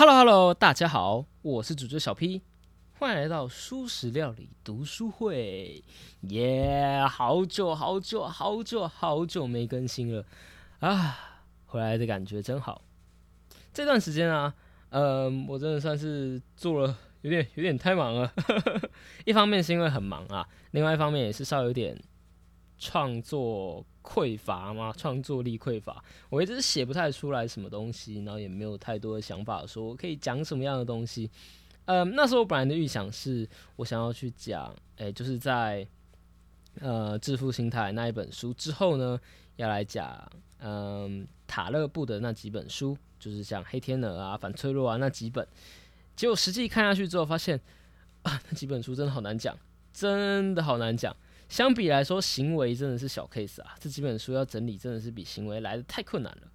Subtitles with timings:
[0.00, 2.40] Hello Hello，大家好，我是主角小 P，
[2.98, 5.84] 欢迎来到舒食料理读书会。
[6.22, 10.24] 耶，好久好久好久好久没更新了
[10.78, 12.80] 啊，回来的感觉真好。
[13.74, 14.54] 这段时间啊，
[14.88, 18.32] 嗯，我真的算是做了有点有点太忙了。
[19.26, 21.94] 一方面是因为很忙啊，另外一方面也是稍微有点
[22.80, 23.86] 创作。
[24.02, 24.94] 匮乏吗？
[24.96, 31.30] 创作力匮乏，我一直写不太出来什么东西，然后也没有太多的想法，说我可以讲什么样的东西。
[31.84, 35.86] 嗯，那时候我本来的预想是我想要去讲，诶，就是在
[36.80, 39.20] 呃致富心态那一本书之后呢，
[39.56, 45.46] 要来讲嗯塔勒布的那几本书，就是像黑天鹅啊、反脆弱啊那几本。
[46.16, 47.60] 结果实际看下去之后，发现
[48.22, 49.54] 啊那几本书真的好难讲，
[49.92, 51.14] 真的好难讲。
[51.50, 53.74] 相比来说，行为真的是小 case 啊！
[53.80, 56.48] 这几本书要整理，真的是比行为来的太困难了。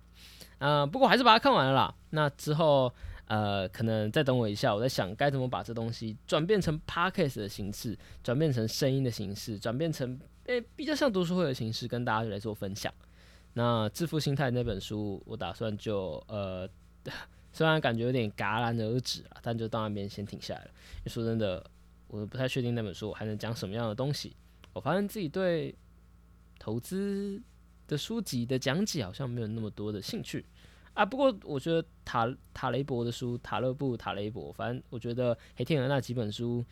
[0.58, 1.94] 呃，不过还是把它看完了啦。
[2.12, 2.92] 那之后，
[3.28, 12.92] 呃，可能再等我一下，我在想该怎么把这东西转变成 podcast 的形式，转变成声音的形式，转变成诶比较像读书会的形式，跟大家来做分享。
[13.52, 16.68] 那致富心态那本书，我打算就呃，
[17.52, 20.72] 虽然感觉有点戛然而止啊，但就到那边先停下来了。
[21.08, 21.62] 说真的，
[22.08, 24.34] 我不太确定那本书我还能讲什么样的东西。
[24.76, 25.74] 我发现自己对
[26.60, 27.42] 投资
[27.88, 30.46] 的书籍的讲解好像没有那么多的兴趣
[30.94, 31.06] 啊。
[31.06, 36.64] 不过我觉得塔塔雷伯的书，塔勒布、塔雷伯，反正我觉得黑天鹅那几本书，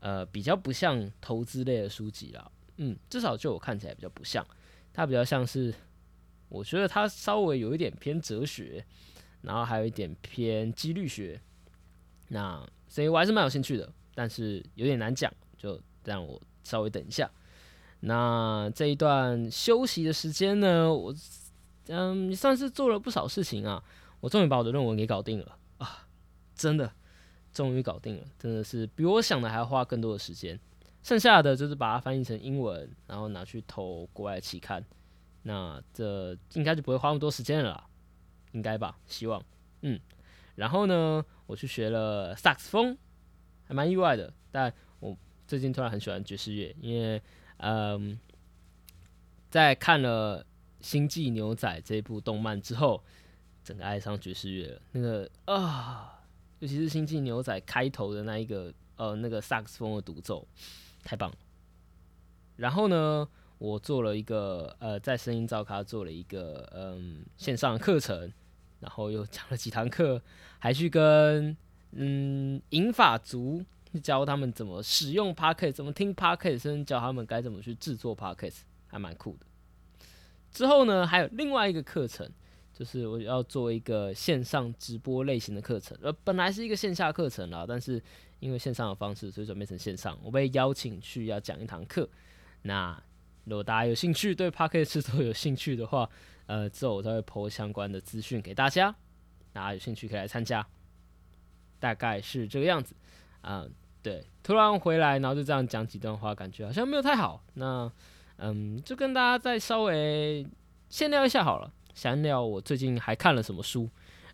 [0.00, 2.50] 呃，比较不像投资类的书籍啦。
[2.78, 4.44] 嗯，至少就我看起来比较不像，
[4.94, 5.74] 它比较像是，
[6.48, 8.82] 我觉得它稍微有一点偏哲学，
[9.42, 11.38] 然后还有一点偏几率学。
[12.28, 17.30] 那所以我还是蛮有兴趣的，但是有点难讲，就让我稍微等一下。
[18.04, 21.14] 那这一段休息的时间呢，我
[21.86, 23.82] 嗯算是做了不少事情啊。
[24.18, 26.06] 我终于把我的论文给搞定了啊，
[26.54, 26.92] 真的，
[27.52, 30.58] 终于搞定了，真的是比我想的还要花更多的时间。
[31.02, 34.84] 剩下的就是把它翻译成英文，然后拿去投国外期刊。
[35.44, 37.84] 那这应该就不会花那么多时间了，
[38.50, 38.98] 应该吧？
[39.06, 39.40] 希望，
[39.82, 40.00] 嗯。
[40.56, 42.98] 然后呢，我去学了萨克斯风，
[43.64, 44.32] 还蛮意外的。
[44.50, 47.22] 但我最近突然很喜欢爵士乐，因为。
[47.62, 48.18] 嗯，
[49.48, 50.42] 在看了
[50.80, 53.02] 《星际牛仔》这部动漫之后，
[53.62, 54.82] 整个爱上爵士乐了。
[54.90, 56.24] 那个啊，
[56.58, 60.44] 尤其是《星际牛仔》开头的那一个呃，那个萨克斯风的独奏，
[61.04, 61.36] 太棒了。
[62.56, 63.28] 然后呢，
[63.58, 68.32] 我做了一个呃，在声音照咖做了一个嗯线上课程，
[68.80, 70.20] 然后又讲了几堂课，
[70.58, 71.56] 还去跟
[71.92, 73.64] 嗯银发族。
[74.00, 79.46] 教他们怎么使用 Podcast，怎么听 Podcast，甚至教他们该怎么去制作 Podcast，还蛮酷的。
[80.50, 82.30] 之后呢，还有另外一个课程，
[82.72, 85.96] 就是我要做一个线上直播类型的课程。
[86.02, 88.02] 呃，本来是一个线下课程啦，但是
[88.40, 90.18] 因为线上的方式，所以转变成线上。
[90.22, 92.08] 我被邀请去要讲一堂课。
[92.62, 93.02] 那
[93.44, 96.08] 如果大家有兴趣，对 Podcast 制作有兴趣的话，
[96.46, 98.94] 呃，之后我再会抛相关的资讯给大家。
[99.52, 100.66] 大家有兴趣可以来参加。
[101.80, 102.94] 大概是这个样子，
[103.42, 103.66] 啊。
[104.02, 107.40] 对，突然回来，然后就这样讲几段话，感觉好像没有太好。
[107.54, 107.88] 那，
[108.38, 110.44] 嗯，就跟大家再稍微
[110.88, 111.72] 闲聊一下好了。
[111.94, 113.88] 闲聊我最近还看了什么书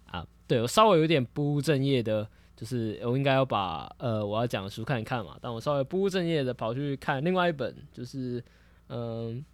[0.07, 0.27] 啊？
[0.47, 2.27] 对我稍微有点不务正业的，
[2.57, 5.37] 就是我应该要把呃我要讲的书看一看嘛。
[5.39, 8.43] 但我稍微不务正业的跑去看另外一本，就是
[8.89, 9.45] 嗯，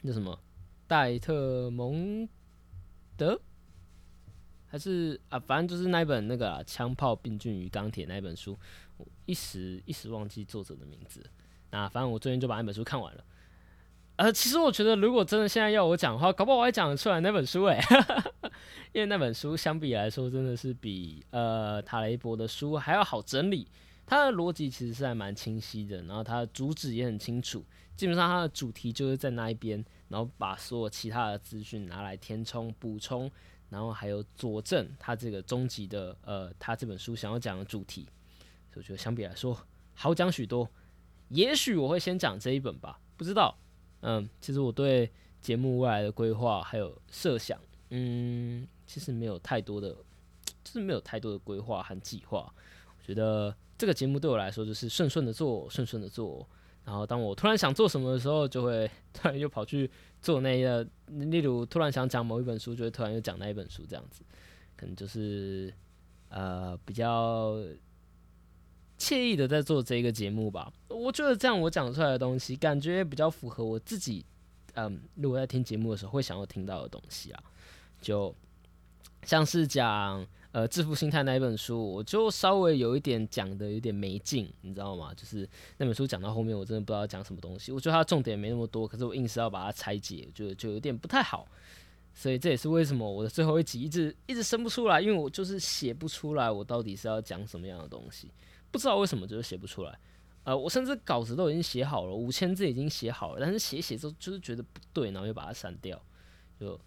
[0.00, 0.38] 那什么
[0.86, 2.26] 戴特蒙
[3.18, 3.38] 德。
[4.72, 8.58] 还是啊，反正就是那一本那个《枪炮、病菌与钢铁》那一本书，
[8.96, 11.22] 我一时一时忘记作者的名字。
[11.70, 13.22] 那反正我最近就把那本书看完了。
[14.16, 17.78] 呃，其实我觉得，如果真的现在要我讲的话，搞不好我还讲得出来那本书诶，
[18.94, 23.68] 因为那本书相比来说，真的是比呃塔雷伯的书还要好整理。
[24.06, 27.62] 它的逻辑其实是还蛮清晰的，然后它的主旨也很清楚。
[27.94, 33.30] 基本上它的主题就是在那一边，然后把所有其他的资讯拿来填充补充。
[33.72, 38.02] 然后还有佐证他这个终极的呃，他这本书想要讲的主题，
[38.70, 39.58] 所以我觉得相比来说
[39.94, 40.68] 好讲许多。
[41.30, 43.56] 也许我会先讲这一本吧，不知道。
[44.02, 45.10] 嗯，其实我对
[45.40, 47.58] 节目未来的规划还有设想，
[47.88, 49.88] 嗯，其实没有太多的，
[50.62, 52.52] 就是没有太多的规划和计划。
[52.98, 56.46] 我觉得这个节目对我来说就是顺顺的做，顺顺的做。
[56.84, 59.90] 然后当我突然想做什么的时候，就会 突然又跑去
[60.22, 64.22] 做那个，例如突然想讲某一本书，就会突然又讲那一本书这样子，
[64.76, 65.74] 可能就是
[66.28, 67.56] 呃比较
[68.98, 70.72] 惬意的在做这一个节目吧。
[70.88, 74.24] 我觉得这样我讲出来的东西，感觉比较符合我自己，
[74.74, 77.42] 嗯，如果在听节目的时候会想要听到的东西啊，
[78.00, 78.32] 就
[79.24, 85.12] 像是讲呃，致富心态那一本书，我就稍微有一点讲的有点没劲，你知道吗？
[85.14, 87.72] 就是那本书讲到后面，我真的不知道讲什么东西。
[87.72, 91.48] 我觉得它重点没那么多，可是我硬是要把它拆解，就就有点不太好。
[92.12, 98.30] 所以这也是为什么我的最后一集一直一直生不出来，因为我就是写不出来我到底是要讲什么样的东西，
[98.70, 99.98] 不知道为什么就是写不出来。
[100.44, 105.98] 呃，我甚至稿子都已经写好了，五千字已经写好了，但是写写之后就是觉得不对，然后又把它删掉，
[106.60, 106.78] 就。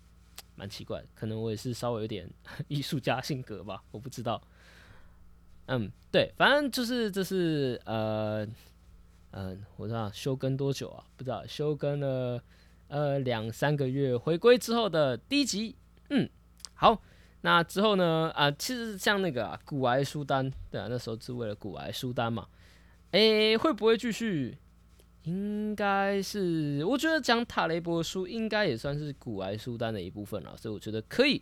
[0.56, 2.30] 蛮奇怪，可能我也是稍微有点
[2.68, 4.42] 艺术家性格吧，我不知道。
[5.68, 8.48] 嗯，对，反正就是这是呃
[9.32, 11.04] 嗯，我知道休更多久啊？
[11.18, 12.42] 不知道休更了
[12.88, 15.76] 呃两三个月，回归之后的第一集。
[16.10, 16.30] 嗯，
[16.76, 17.02] 好，
[17.42, 18.32] 那之后呢？
[18.36, 22.48] 啊，其实像那个骨癌书单，对啊，那时候是为了古癌书单嘛。
[23.12, 24.58] 诶，会不会继续？
[25.26, 31.42] 应该是，我觉得讲塔雷博书应该也算是古癌书单的一部分了，所以我觉得可以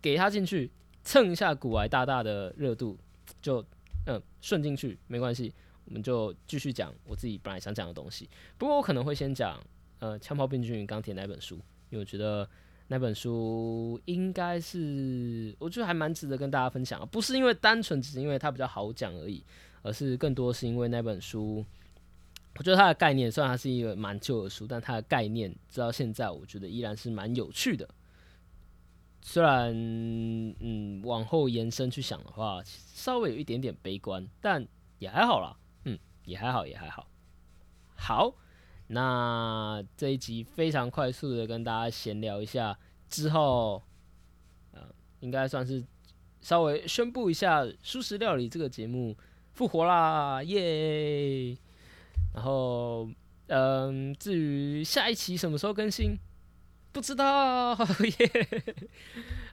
[0.00, 0.70] 给他进去
[1.02, 2.98] 蹭一下古癌大大的热度，
[3.42, 3.62] 就
[4.06, 5.52] 嗯顺进去没关系，
[5.84, 8.26] 我们就继续讲我自己本来想讲的东西。
[8.56, 9.60] 不过我可能会先讲
[9.98, 11.56] 呃枪炮、病菌与钢铁那本书，
[11.90, 12.48] 因为我觉得
[12.88, 19.44] 那本书应该是我觉得还蛮值得跟大家分享，不是因为单纯只是因为它比较好讲而已，
[19.82, 21.62] 而是更多是因为那本书。
[22.56, 27.88] 我觉得它的概念虽然它是一个蛮旧的书，但它的概念直到现在，我觉得依然是蛮有趣的。
[29.20, 29.72] 虽然
[30.60, 34.66] 嗯，往后延伸去想的话，稍微有一点点悲观，但
[34.98, 35.56] 也还好啦。
[35.84, 37.08] 嗯，也还好，也还好。
[37.96, 38.34] 好，
[38.88, 42.78] 那这一集非常快速的跟大家闲聊一下
[43.08, 43.82] 之后，
[44.72, 44.82] 呃，
[45.20, 45.82] 应该算是
[46.42, 49.16] 稍微宣布一下《素食料理》这个节目
[49.54, 51.56] 复活啦，耶！
[52.34, 53.08] 然后，
[53.46, 56.18] 嗯，至于下一期什么时候更新，
[56.90, 57.74] 不知道
[58.18, 58.74] 耶。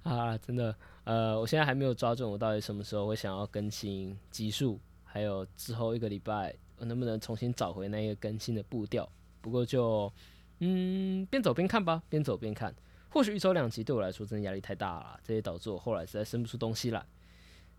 [0.02, 9.08] 啊，真的，呃，我现在还没有抓准我到底什么时候会想要更新集数，还有之后一个礼拜我能不能重新找回那个更新的步调。
[9.42, 10.12] 不过就，
[10.60, 12.74] 嗯，边走边看吧，边走边看。
[13.10, 17.06] 或许一周两集对我来说真的压力太大了，这也导致我后来实在生不出东西来，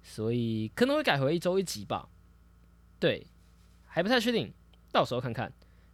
[0.02, 2.08] 所以可能会改回一周一集吧。
[3.00, 3.26] 对，
[3.86, 4.52] 还不太确定。
[4.92, 5.52] 到时候看看，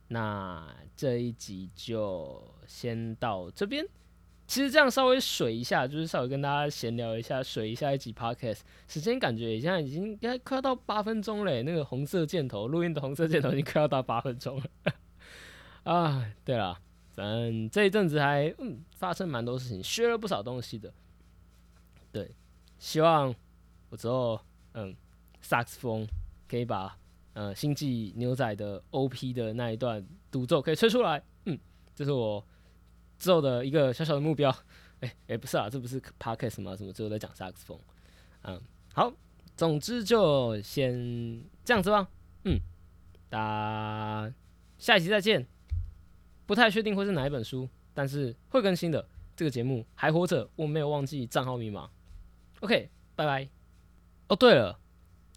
[0.08, 3.86] 那这一集就先到这边。
[4.46, 8.60] 其实这样稍微水一下，就是稍微跟大家闲聊一下，水一下一集 podcast。
[8.88, 14.92] 时间感觉现在已经应该快要到八分钟嘞，那个红色箭头录音的红色箭头已经快要到八分钟了。
[15.84, 16.78] 啊，对了，
[17.10, 20.92] 反正这一阵子还嗯发生蛮多事情，学了不少东西的。
[22.10, 22.34] 对，
[22.78, 23.34] 希望
[23.90, 24.40] 我之后
[24.72, 24.96] 嗯
[25.42, 26.08] 萨克斯风
[26.48, 26.98] 可以把。
[27.34, 31.58] 呃，星际牛仔的 OP 的那一段独奏可以吹出来，嗯，
[31.94, 32.44] 这是我
[33.18, 34.54] 之后的一个小小的目标。
[35.00, 36.74] 哎哎，不是啊，这不是 Podcast 吗？
[36.74, 37.78] 什么最后在讲萨克斯风？
[38.42, 38.60] 嗯，
[38.92, 39.12] 好，
[39.56, 42.08] 总之就先这样子吧。
[42.42, 42.58] 嗯，
[43.28, 44.34] 大家
[44.76, 45.46] 下一期再见。
[46.46, 49.08] 不太确定会是哪一本书，但是会更新的。
[49.36, 51.88] 这个节目还活着，我没有忘记账号密码。
[52.58, 53.48] OK，拜拜。
[54.26, 54.80] 哦，对了，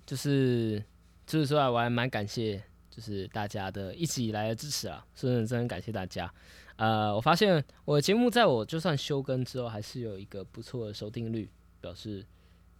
[0.07, 0.83] 就是。
[1.31, 6.29] 除此之外，我还蛮感谢，就是大家的一直以来的支持啊，真的真的感谢大家。
[6.75, 11.49] 呃，我发现我的节目在我就算休更之后，还是有一个不错的收听率，
[11.79, 12.25] 表示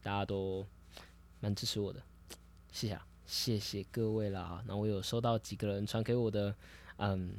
[0.04, 0.68] 大家都
[1.40, 2.04] 蛮支持我的，
[2.74, 4.62] 谢谢，啊谢谢各位啦。
[4.68, 6.54] 那我有收到几个人传给我的
[6.98, 7.38] 嗯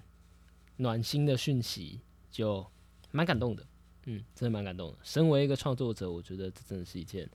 [0.79, 2.67] 暖心的讯息，就
[3.11, 3.63] 蛮感动的，
[4.07, 4.97] 嗯，真的蛮感动的。
[5.03, 7.29] 身为一个创作者，我觉得这真的是一件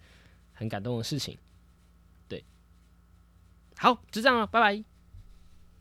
[0.54, 1.38] 很感动的事情。
[3.78, 4.97] 好，就这样了，拜拜。